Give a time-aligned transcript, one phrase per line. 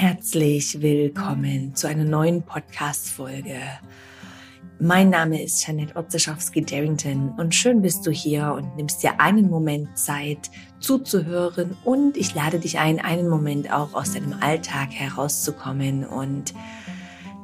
[0.00, 3.58] Herzlich willkommen zu einer neuen Podcast-Folge.
[4.78, 9.98] Mein Name ist Janet Otzeschowski-Darrington und schön bist du hier und nimmst dir einen Moment
[9.98, 16.54] Zeit zuzuhören und ich lade dich ein, einen Moment auch aus deinem Alltag herauszukommen und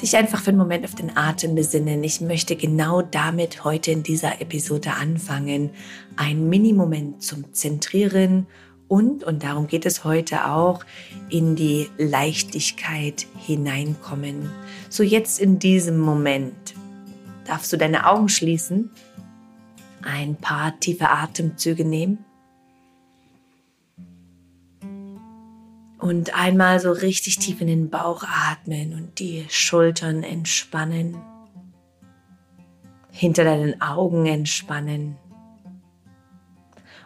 [0.01, 2.05] dich einfach für einen Moment auf den Atem besinnen.
[2.05, 5.71] Ich möchte genau damit heute in dieser Episode anfangen,
[6.15, 8.47] einen Mini-Moment zum Zentrieren
[8.89, 10.85] und, und darum geht es heute auch,
[11.31, 14.51] in die Leichtigkeit hineinkommen.
[14.89, 16.75] So jetzt in diesem Moment
[17.47, 18.91] darfst du deine Augen schließen,
[20.03, 22.25] ein paar tiefe Atemzüge nehmen
[25.99, 31.17] und einmal so richtig tief in den Bauch atmen und die Schultern entspannen,
[33.11, 35.17] hinter deinen Augen entspannen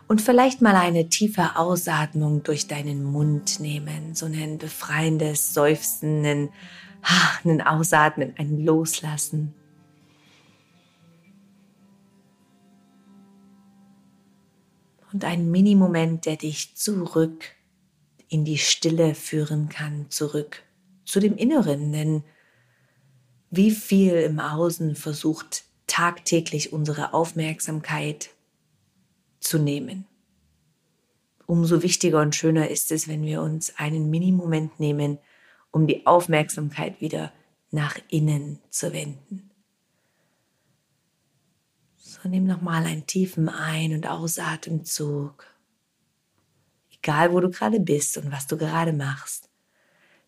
[0.09, 6.49] und vielleicht mal eine tiefe Ausatmung durch deinen Mund nehmen, so ein befreiendes Seufzen, ein,
[7.45, 9.55] ein Ausatmen, ein Loslassen.
[15.13, 17.45] Und ein Minimoment, der dich zurück
[18.29, 20.63] in die Stille führen kann, zurück
[21.05, 22.25] zu dem Inneren, denn
[23.51, 28.31] wie viel im Außen versucht tagtäglich unsere Aufmerksamkeit
[29.41, 30.07] zu nehmen.
[31.47, 35.19] Umso wichtiger und schöner ist es, wenn wir uns einen Minimoment nehmen,
[35.71, 37.33] um die Aufmerksamkeit wieder
[37.71, 39.51] nach innen zu wenden.
[41.97, 45.47] So, nimm nochmal einen tiefen Ein- und Ausatemzug.
[46.93, 49.49] Egal, wo du gerade bist und was du gerade machst,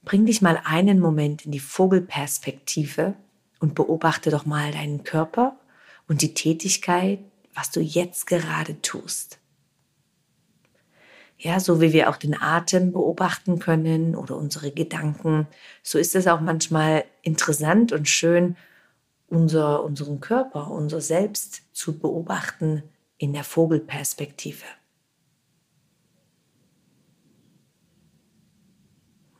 [0.02, 3.14] bring dich mal einen Moment in die Vogelperspektive
[3.58, 5.58] und beobachte doch mal deinen Körper
[6.06, 7.20] und die Tätigkeit,
[7.61, 9.39] was du jetzt gerade tust.
[11.36, 15.47] Ja, so wie wir auch den Atem beobachten können oder unsere Gedanken,
[15.83, 18.56] so ist es auch manchmal interessant und schön,
[19.28, 22.83] unser, unseren Körper, unser Selbst zu beobachten
[23.18, 24.64] in der Vogelperspektive.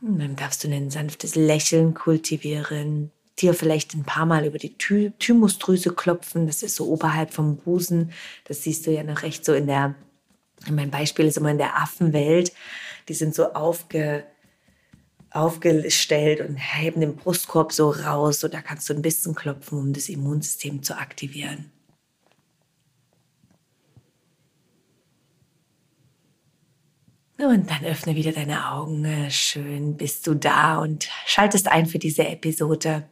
[0.03, 3.13] Und dann darfst du ein sanftes Lächeln kultivieren,
[3.43, 6.47] dir vielleicht ein paar Mal über die Ty Thymusdrüse klopfen.
[6.47, 8.13] Das ist so oberhalb vom Busen.
[8.45, 9.95] Das siehst du ja noch recht so in der,
[10.71, 12.53] mein Beispiel ist immer in der Affenwelt.
[13.09, 14.25] Die sind so aufge,
[15.31, 18.41] aufgestellt und heben den Brustkorb so raus.
[18.41, 21.71] So da kannst du ein bisschen klopfen, um das Immunsystem zu aktivieren.
[27.43, 29.03] Und dann öffne wieder deine Augen.
[29.05, 33.05] Äh, schön bist du da und schaltest ein für diese Episode.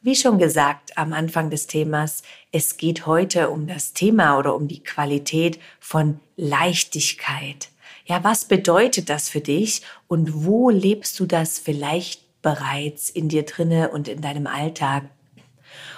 [0.00, 4.68] Wie schon gesagt am Anfang des Themas, es geht heute um das Thema oder um
[4.68, 7.70] die Qualität von Leichtigkeit.
[8.06, 13.44] Ja, was bedeutet das für dich und wo lebst du das vielleicht bereits in dir
[13.44, 15.04] drinne und in deinem Alltag?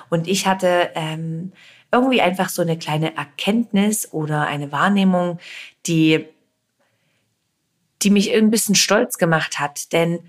[0.09, 1.53] Und ich hatte ähm,
[1.93, 5.41] irgendwie einfach so eine kleine Erkenntnis oder eine Wahrnehmung,
[5.87, 6.27] die
[8.03, 10.21] die mich ein bisschen stolz gemacht hat, denn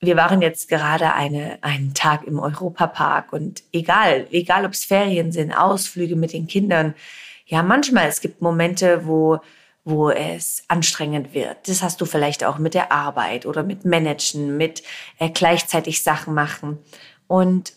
[0.00, 5.30] wir waren jetzt gerade eine, einen Tag im Europapark und egal, egal ob es Ferien
[5.30, 6.94] sind, Ausflüge mit den Kindern,
[7.46, 9.40] ja, manchmal, es gibt Momente, wo,
[9.84, 11.68] wo es anstrengend wird.
[11.68, 14.82] Das hast du vielleicht auch mit der Arbeit oder mit Managen, mit
[15.18, 16.78] äh, gleichzeitig Sachen machen.
[17.26, 17.74] Und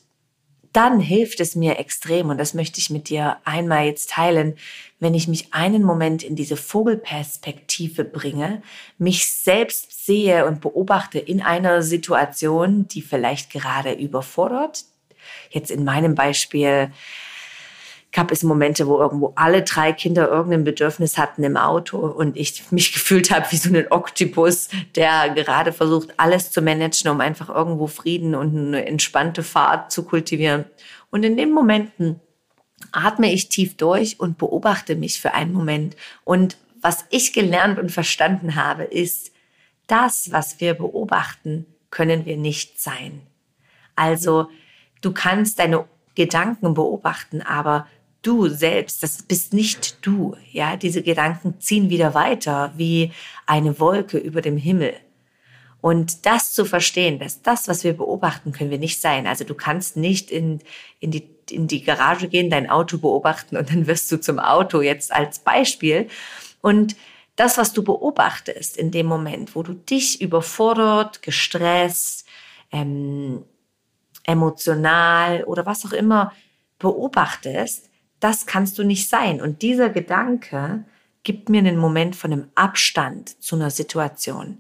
[0.75, 4.58] dann hilft es mir extrem, und das möchte ich mit dir einmal jetzt teilen,
[5.00, 8.62] wenn ich mich einen Moment in diese Vogelperspektive bringe,
[8.97, 14.84] mich selbst sehe und beobachte in einer Situation, die vielleicht gerade überfordert.
[15.50, 16.92] Jetzt in meinem Beispiel
[18.16, 22.72] gab es Momente, wo irgendwo alle drei Kinder irgendein Bedürfnis hatten im Auto und ich
[22.72, 27.50] mich gefühlt habe wie so ein Oktopus, der gerade versucht, alles zu managen, um einfach
[27.50, 30.64] irgendwo Frieden und eine entspannte Fahrt zu kultivieren.
[31.12, 32.22] Und in den Momenten
[32.94, 35.98] atme ich tief durch und beobachte mich für einen Moment.
[36.24, 39.31] Und was ich gelernt und verstanden habe, ist,
[39.88, 43.22] das, was wir beobachten, können wir nicht sein.
[43.95, 44.50] Also,
[45.01, 45.86] du kannst deine
[46.16, 47.88] Gedanken beobachten, aber
[48.25, 50.36] du selbst, das bist nicht du.
[50.51, 53.12] Ja, diese Gedanken ziehen wieder weiter wie
[53.45, 54.94] eine Wolke über dem Himmel.
[55.81, 59.27] Und das zu verstehen, dass das, was wir beobachten, können wir nicht sein.
[59.27, 60.62] Also du kannst nicht in,
[61.00, 64.81] in, die, in die Garage gehen, dein Auto beobachten und dann wirst du zum Auto
[64.81, 66.07] jetzt als Beispiel.
[66.62, 66.95] Und
[67.36, 72.25] das, was du beobachtest in dem Moment, wo du dich überfordert, gestresst,
[72.72, 73.44] ähm,
[74.24, 76.31] emotional oder was auch immer
[76.80, 77.85] beobachtest,
[78.19, 79.41] das kannst du nicht sein.
[79.41, 80.83] Und dieser Gedanke
[81.23, 84.59] gibt mir einen Moment von einem Abstand zu einer Situation.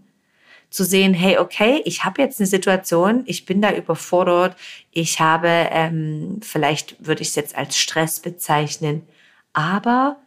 [0.71, 4.57] zu sehen, hey, okay, ich habe jetzt eine Situation, ich bin da überfordert,
[4.91, 9.03] ich habe, ähm, vielleicht würde ich es jetzt als Stress bezeichnen,
[9.53, 10.17] aber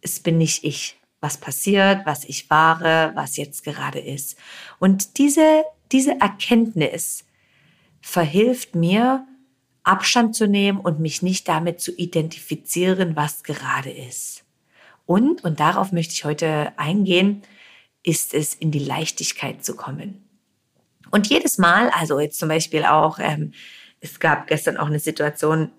[0.00, 4.36] es bin nicht ich, was passiert, was ich wahre, was jetzt gerade ist.
[4.80, 5.62] Und diese,
[5.92, 7.24] diese Erkenntnis
[8.00, 9.26] verhilft mir,
[9.84, 14.44] Abstand zu nehmen und mich nicht damit zu identifizieren, was gerade ist.
[15.06, 17.42] Und, und darauf möchte ich heute eingehen,
[18.02, 20.24] ist es, in die Leichtigkeit zu kommen.
[21.10, 23.52] Und jedes Mal, also jetzt zum Beispiel auch, ähm,
[24.00, 25.70] es gab gestern auch eine Situation,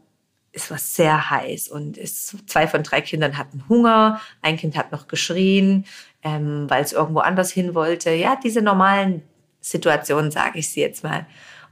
[0.51, 4.91] es war sehr heiß und es, zwei von drei Kindern hatten Hunger, ein Kind hat
[4.91, 5.85] noch geschrien,
[6.23, 8.11] ähm, weil es irgendwo anders hin wollte.
[8.11, 9.21] Ja, diese normalen
[9.59, 11.25] Situationen, sage ich sie jetzt mal.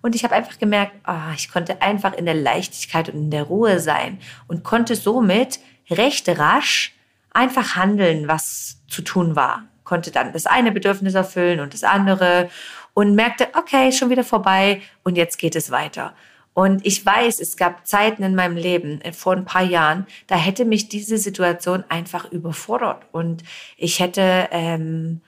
[0.04, 3.44] Und ich habe einfach gemerkt, oh, ich konnte einfach in der Leichtigkeit und in der
[3.44, 5.60] Ruhe sein und konnte somit
[5.90, 6.94] recht rasch
[7.32, 9.64] einfach handeln, was zu tun war.
[9.86, 12.50] Konnte dann das eine Bedürfnis erfüllen und das andere
[12.94, 16.14] und merkte, okay, schon wieder vorbei und jetzt geht es weiter.
[16.54, 20.36] Und ich weiß, es gab Zeiten in meinem Leben, äh, vor ein paar Jahren, da
[20.36, 23.06] hätte mich diese Situation einfach überfordert.
[23.14, 23.42] Und
[23.78, 25.22] ich hätte, ähm,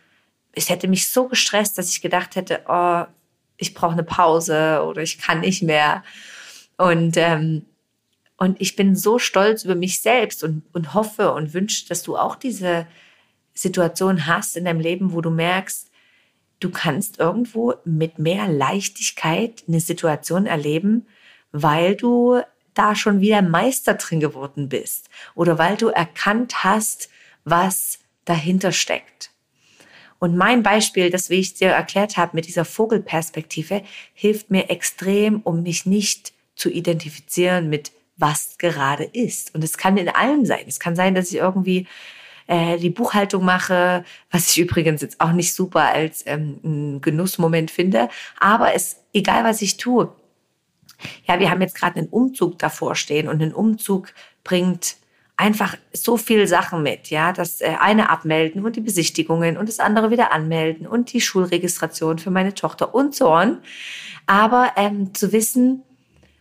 [0.52, 3.06] es hätte mich so gestresst, dass ich gedacht hätte, oh,
[3.58, 6.04] ich brauche eine Pause oder ich kann nicht mehr.
[6.78, 7.66] Und ähm,
[8.38, 12.18] und ich bin so stolz über mich selbst und, und hoffe und wünsche, dass du
[12.18, 12.86] auch diese
[13.54, 15.90] Situation hast in deinem Leben, wo du merkst,
[16.60, 21.08] du kannst irgendwo mit mehr Leichtigkeit eine Situation erleben,
[21.52, 22.42] weil du
[22.74, 27.10] da schon wieder Meister drin geworden bist oder weil du erkannt hast,
[27.46, 29.32] was dahinter steckt.
[30.20, 33.84] Und mein Beispiel, das wie ich dir erklärt habe mit dieser Vogelperspektive,
[34.14, 39.54] hilft mir extrem, um mich nicht zu identifizieren mit was gerade ist.
[39.54, 40.64] Und es kann in allem sein.
[40.68, 41.88] Es kann sein, dass ich irgendwie
[42.48, 47.72] äh, die Buchhaltung mache, was ich übrigens jetzt auch nicht super als ähm, einen Genussmoment
[47.72, 48.10] finde.
[48.40, 50.14] Aber es, egal was ich tue,
[51.28, 54.14] ja, wir haben jetzt gerade einen Umzug davor stehen und ein Umzug
[54.44, 54.96] bringt
[55.38, 59.80] einfach so viel Sachen mit, ja, das äh, eine abmelden und die Besichtigungen und das
[59.80, 63.60] andere wieder anmelden und die Schulregistration für meine Tochter und so on.
[64.28, 65.84] Aber ähm, zu wissen,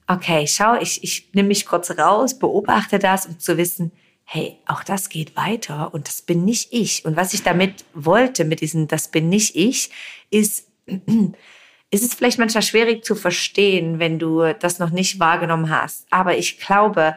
[0.06, 3.90] okay, schau, ich, ich nehme mich kurz raus, beobachte das, um zu wissen,
[4.24, 7.04] hey, auch das geht weiter und das bin nicht ich.
[7.04, 9.90] Und was ich damit wollte, mit diesem, das bin nicht ich,
[10.30, 16.06] ist, ist es vielleicht manchmal schwierig zu verstehen, wenn du das noch nicht wahrgenommen hast.
[16.10, 17.16] Aber ich glaube,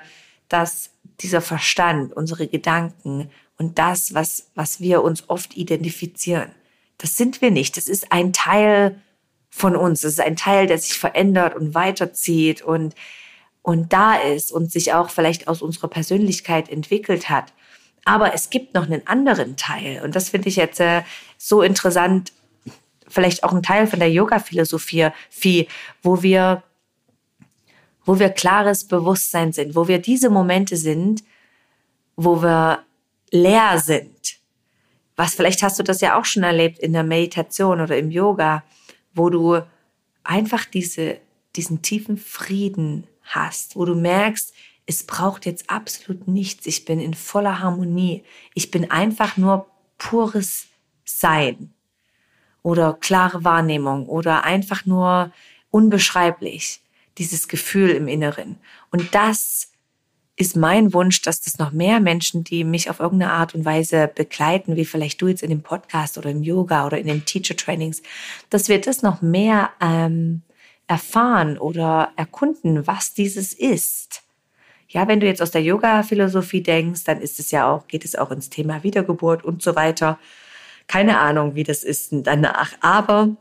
[0.50, 0.92] dass
[1.22, 6.52] dieser Verstand, unsere Gedanken und das, was, was wir uns oft identifizieren,
[6.98, 7.78] das sind wir nicht.
[7.78, 9.02] Das ist ein Teil
[9.50, 10.04] von uns.
[10.04, 12.96] Es ist ein Teil, der sich verändert und weiterzieht und,
[13.62, 17.54] und da ist und sich auch vielleicht aus unserer Persönlichkeit entwickelt hat.
[18.06, 21.02] Aber es gibt noch einen anderen Teil und das finde ich jetzt äh,
[21.38, 22.32] so interessant,
[23.08, 25.68] vielleicht auch ein Teil von der Yoga-Philosophie,
[26.02, 26.64] wo wir,
[28.08, 31.26] wo wir klares Bewusstsein sind, wo wir diese Momente sind,
[32.16, 32.80] wo wir
[33.32, 34.40] leer sind.
[35.18, 38.64] Was vielleicht hast du das ja auch schon erlebt in der Meditation oder im Yoga,
[39.14, 39.62] wo du
[40.24, 41.18] einfach diese,
[41.58, 44.54] diesen tiefen Frieden hast, wo du merkst,
[44.86, 46.66] es braucht jetzt absolut nichts.
[46.66, 48.24] Ich bin in voller Harmonie.
[48.54, 49.68] Ich bin einfach nur
[49.98, 50.68] pures
[51.04, 51.74] Sein
[52.64, 55.34] oder klare Wahrnehmung oder einfach nur
[55.72, 56.82] unbeschreiblich,
[57.18, 58.58] dieses Gefühl im Inneren.
[58.92, 59.72] Und das
[60.36, 64.10] ist mein Wunsch, dass das noch mehr Menschen, die mich auf irgendeine Art und Weise
[64.14, 67.56] begleiten, wie vielleicht du jetzt in dem Podcast oder im Yoga oder in den Teacher
[67.56, 68.04] Trainings,
[68.52, 70.44] dass wir das noch mehr ähm,
[70.86, 74.22] erfahren oder erkunden, was dieses ist.
[74.88, 78.16] Ja, wenn du jetzt aus der Yoga-Philosophie denkst, dann ist es ja auch, geht es
[78.16, 80.20] auch ins Thema Wiedergeburt und so weiter.
[80.88, 82.74] Keine Ahnung, wie das ist danach.
[82.80, 83.36] Aber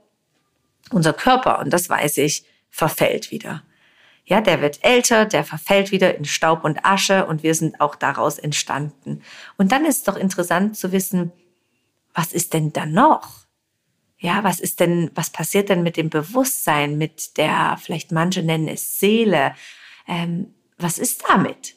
[0.90, 2.44] unser Körper, und das weiß ich,
[2.76, 3.62] verfällt wieder.
[4.26, 7.94] Ja, der wird älter, der verfällt wieder in Staub und Asche und wir sind auch
[7.94, 9.22] daraus entstanden.
[9.56, 11.32] Und dann ist es doch interessant zu wissen,
[12.12, 13.46] was ist denn da noch?
[14.18, 18.68] Ja, was ist denn, was passiert denn mit dem Bewusstsein, mit der, vielleicht manche nennen
[18.68, 19.54] es Seele?
[20.06, 21.76] Ähm, was ist damit?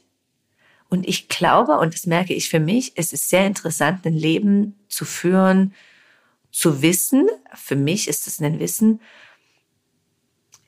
[0.90, 4.78] Und ich glaube, und das merke ich für mich, es ist sehr interessant, ein Leben
[4.90, 5.74] zu führen,
[6.52, 7.30] zu wissen.
[7.54, 9.00] Für mich ist es ein Wissen,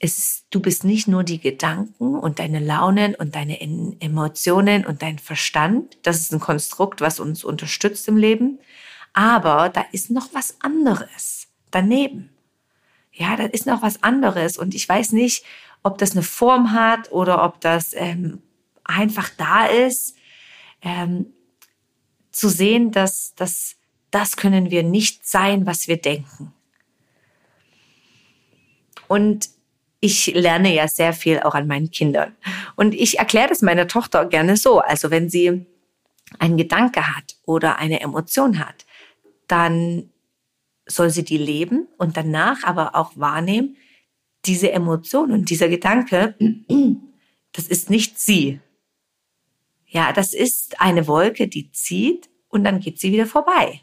[0.02, 5.20] ist, du bist nicht nur die Gedanken und deine Launen und deine Emotionen und dein
[5.20, 5.98] Verstand.
[6.02, 8.60] Das ist ein Konstrukt, was uns unterstützt im Leben.
[9.14, 12.30] Aber da ist noch was anderes daneben.
[13.12, 14.58] Ja, da ist noch was anderes.
[14.58, 15.46] Und ich weiß nicht,
[15.84, 18.42] ob das eine Form hat oder ob das ähm,
[18.84, 20.16] einfach da ist,
[20.82, 21.28] ähm,
[22.32, 23.76] zu sehen, dass, dass
[24.10, 26.54] das können wir nicht sein, was wir denken.
[29.08, 29.50] Und
[30.02, 32.36] ich lerne ja sehr viel auch an meinen Kindern.
[32.76, 34.80] Und ich erkläre das meiner Tochter gerne so.
[34.80, 35.66] Also wenn sie
[36.40, 38.86] einen Gedanke hat oder eine Emotion hat,
[39.48, 40.10] dann
[40.88, 43.78] soll sie die leben und danach aber auch wahrnehmen,
[44.46, 46.36] diese Emotion und dieser Gedanke,
[47.54, 48.60] das ist nicht sie.
[49.86, 53.82] Ja, das ist eine Wolke, die zieht und dann geht sie wieder vorbei.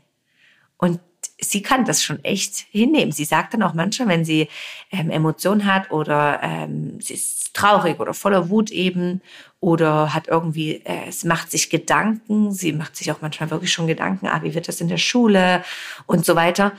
[0.79, 1.01] Und
[1.41, 3.13] sie kann das schon echt hinnehmen.
[3.13, 4.49] Sie sagt dann auch manchmal, wenn sie
[4.91, 9.21] ähm, Emotionen hat oder ähm, sie ist traurig oder voller Wut eben
[9.61, 13.87] oder hat irgendwie, äh, es macht sich Gedanken, sie macht sich auch manchmal wirklich schon
[13.87, 15.63] Gedanken, ah, wie wird das in der Schule
[16.07, 16.73] und so weiter.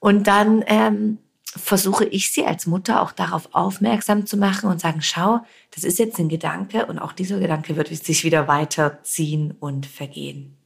[0.00, 1.18] Und dann ähm,
[1.56, 5.40] versuche ich sie als Mutter auch darauf aufmerksam zu machen und sagen, schau,
[5.74, 10.56] das ist jetzt ein Gedanke und auch dieser Gedanke wird sich wieder weiterziehen und vergehen.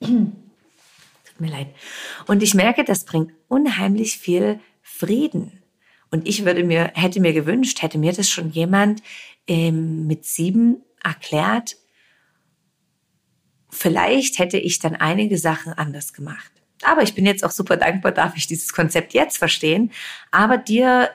[1.40, 1.68] Mir leid.
[2.26, 5.62] Und ich merke, das bringt unheimlich viel Frieden.
[6.10, 9.02] Und ich würde mir, hätte mir gewünscht, hätte mir das schon jemand
[9.46, 11.76] ähm, mit sieben erklärt,
[13.70, 16.50] vielleicht hätte ich dann einige Sachen anders gemacht.
[16.82, 19.92] Aber ich bin jetzt auch super dankbar, darf ich dieses Konzept jetzt verstehen.
[20.30, 21.10] Aber dir,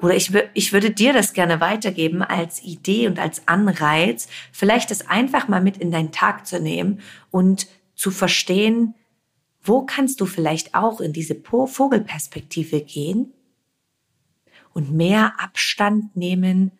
[0.00, 5.08] oder ich, ich würde dir das gerne weitergeben als Idee und als Anreiz, vielleicht das
[5.08, 8.94] einfach mal mit in deinen Tag zu nehmen und zu verstehen,
[9.62, 13.32] wo kannst du vielleicht auch in diese Vogelperspektive gehen
[14.72, 16.72] und mehr Abstand nehmen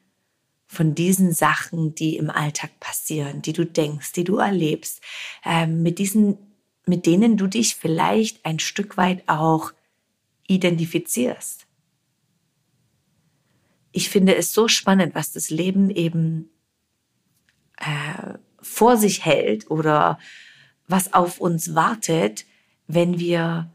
[0.67, 5.01] von diesen Sachen, die im Alltag passieren, die du denkst, die du erlebst,
[5.45, 6.39] ähm, mit diesen
[6.89, 9.73] mit denen du dich vielleicht ein Stück weit auch
[10.49, 11.67] identifizierst.
[13.93, 16.51] Ich finde es so spannend, was das Leben eben
[17.77, 20.19] äh, vor sich hält oder
[20.87, 22.47] was auf uns wartet,
[22.89, 23.71] wenn wir,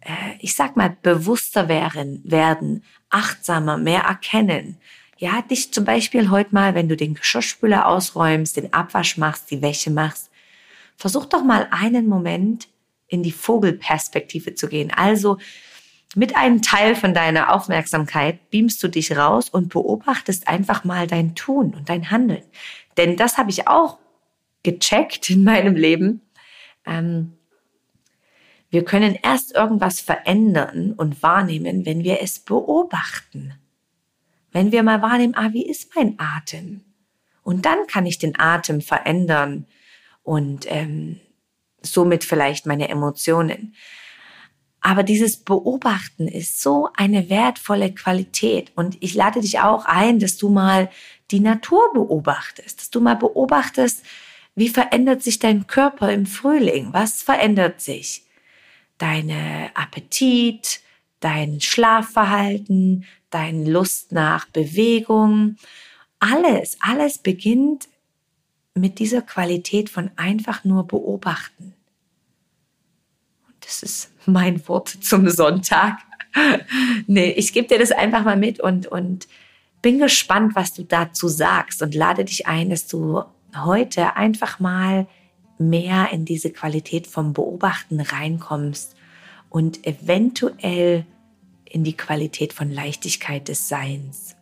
[0.00, 4.78] äh, ich sag mal, bewusster werden, werden, achtsamer, mehr erkennen.
[5.18, 9.62] Ja, dich zum Beispiel heute mal, wenn du den Geschirrspüler ausräumst, den Abwasch machst, die
[9.62, 10.30] Wäsche machst,
[10.96, 12.68] versuch doch mal einen Moment
[13.08, 14.90] in die Vogelperspektive zu gehen.
[14.90, 15.38] Also
[16.14, 21.34] mit einem Teil von deiner Aufmerksamkeit beamst du dich raus und beobachtest einfach mal dein
[21.34, 22.42] Tun und dein Handeln.
[22.96, 23.98] Denn das habe ich auch
[24.62, 26.20] gecheckt in meinem Leben.
[26.86, 27.32] Ähm,
[28.70, 33.54] wir können erst irgendwas verändern und wahrnehmen, wenn wir es beobachten.
[34.50, 36.82] Wenn wir mal wahrnehmen, ah, wie ist mein Atem?
[37.42, 39.66] Und dann kann ich den Atem verändern
[40.22, 41.20] und ähm,
[41.82, 43.74] somit vielleicht meine Emotionen.
[44.80, 48.72] Aber dieses Beobachten ist so eine wertvolle Qualität.
[48.74, 50.90] Und ich lade dich auch ein, dass du mal
[51.30, 54.02] die Natur beobachtest, dass du mal beobachtest,
[54.54, 56.92] wie verändert sich dein Körper im Frühling?
[56.92, 58.24] Was verändert sich?
[58.98, 60.80] Deine Appetit,
[61.20, 65.56] dein Schlafverhalten, deine Lust nach Bewegung.
[66.20, 67.88] Alles, alles beginnt
[68.74, 71.74] mit dieser Qualität von einfach nur beobachten.
[73.46, 75.98] Und das ist mein Wort zum Sonntag.
[77.06, 79.28] nee, ich gebe dir das einfach mal mit und, und
[79.80, 83.24] bin gespannt, was du dazu sagst und lade dich ein, dass du
[83.56, 85.06] heute einfach mal
[85.58, 88.96] mehr in diese Qualität vom Beobachten reinkommst
[89.48, 91.06] und eventuell
[91.64, 94.36] in die Qualität von Leichtigkeit des Seins.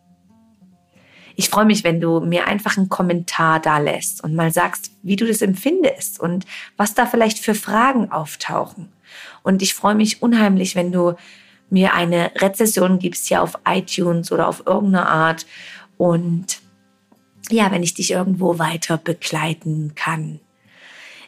[1.37, 5.17] Ich freue mich, wenn du mir einfach einen Kommentar da lässt und mal sagst, wie
[5.17, 6.45] du das empfindest und
[6.77, 8.93] was da vielleicht für Fragen auftauchen.
[9.43, 11.15] Und ich freue mich unheimlich, wenn du
[11.71, 15.47] mir eine Rezession gibst hier auf iTunes oder auf irgendeine Art
[15.97, 16.60] und
[17.49, 20.41] ja, wenn ich dich irgendwo weiter begleiten kann.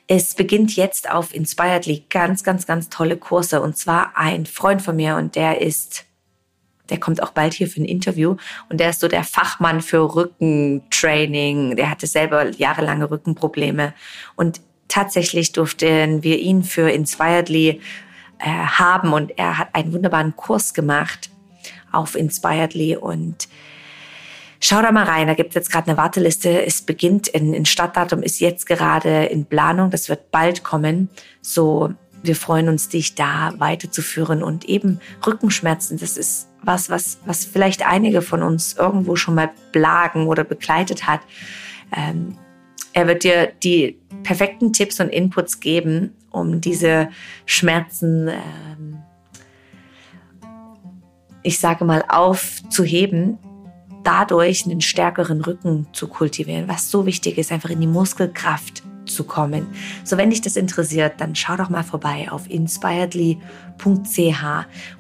[0.07, 3.63] Es beginnt jetzt auf Inspiredly ganz, ganz, ganz tolle Kurse.
[3.63, 6.05] Und zwar ein Freund von mir und der ist
[6.91, 8.37] der kommt auch bald hier für ein Interview.
[8.69, 11.77] Und der ist so der Fachmann für Rückentraining.
[11.77, 13.95] Der hatte selber jahrelange Rückenprobleme.
[14.37, 17.81] Und tatsächlich durften wir ihn für Inspiredly
[18.39, 19.15] äh, haben.
[19.15, 21.31] Und er hat einen wunderbaren Kurs gemacht
[21.93, 23.49] auf Inspiredly und
[24.65, 26.65] Schau da mal rein, da gibt es jetzt gerade eine Warteliste.
[26.65, 31.09] Es beginnt in, in Stadtdatum, ist jetzt gerade in Planung, das wird bald kommen.
[31.41, 31.93] So
[32.23, 37.85] wir freuen uns, dich da weiterzuführen und eben Rückenschmerzen, das ist was, was, was vielleicht
[37.85, 41.21] einige von uns irgendwo schon mal plagen oder begleitet hat.
[41.95, 42.39] Ähm,
[42.93, 47.09] er wird dir die perfekten Tipps und Inputs geben, um diese
[47.47, 49.03] Schmerzen, ähm,
[51.43, 53.39] ich sage mal, aufzuheben,
[54.05, 59.25] dadurch einen stärkeren Rücken zu kultivieren, was so wichtig ist, einfach in die Muskelkraft zu
[59.25, 59.67] kommen.
[60.05, 64.45] So, wenn dich das interessiert, dann schau doch mal vorbei auf inspiredly.ch.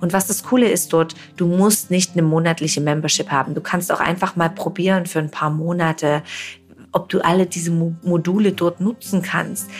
[0.00, 3.54] Und was das Coole ist dort, du musst nicht eine monatliche Membership haben.
[3.54, 6.22] Du kannst auch einfach mal probieren für ein paar Monate,
[6.92, 9.70] ob du alle diese Module dort nutzen kannst.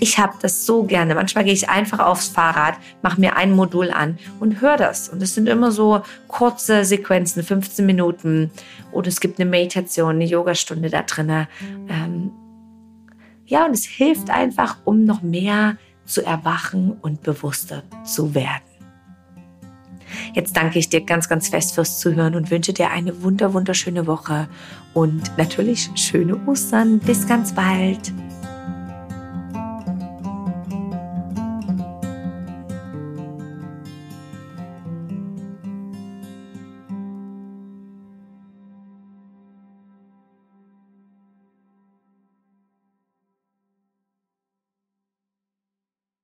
[0.00, 1.14] Ich habe das so gerne.
[1.14, 5.08] Manchmal gehe ich einfach aufs Fahrrad, mache mir ein Modul an und höre das.
[5.08, 8.50] Und es sind immer so kurze Sequenzen, 15 Minuten.
[8.92, 11.46] Oder es gibt eine Meditation, eine Yogastunde da drin.
[11.88, 12.30] Ähm
[13.46, 18.62] ja, und es hilft einfach, um noch mehr zu erwachen und bewusster zu werden.
[20.34, 24.06] Jetzt danke ich dir ganz, ganz fest fürs Zuhören und wünsche dir eine wunder, wunderschöne
[24.06, 24.48] Woche
[24.94, 26.98] und natürlich schöne Ostern.
[26.98, 28.12] Bis ganz bald.